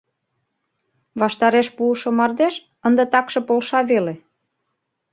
[1.19, 2.55] Ваштареш пуышо мардеж
[2.87, 4.13] ынде такше полша веле.